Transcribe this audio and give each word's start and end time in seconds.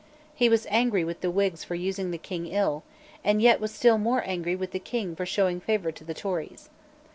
He 0.33 0.49
was 0.49 0.65
angry 0.71 1.03
with 1.03 1.21
the 1.21 1.29
Whigs 1.29 1.63
for 1.63 1.75
using 1.75 2.09
the 2.09 2.17
King 2.17 2.47
ill, 2.47 2.81
and 3.23 3.39
yet 3.39 3.59
was 3.59 3.71
still 3.71 3.99
more 3.99 4.23
angry 4.25 4.55
with 4.55 4.71
the 4.71 4.79
King 4.79 5.15
for 5.15 5.27
showing 5.27 5.59
favour 5.61 5.91
to 5.91 6.03
the 6.03 6.15
Tories. 6.15 6.71